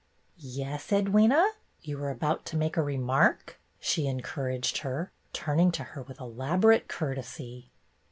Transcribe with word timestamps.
"Yes, 0.39 0.87
Edwyna? 0.89 1.47
You 1.83 1.99
were 1.99 2.09
about 2.09 2.43
to 2.47 2.57
make 2.57 2.75
a 2.75 2.81
remark?" 2.81 3.59
she 3.79 4.07
encouraged 4.07 4.79
her, 4.79 5.11
turning 5.31 5.71
to 5.73 5.83
her 5.93 6.01
with 6.01 6.19
elaborate 6.19 6.87
courtesy. 6.87 7.69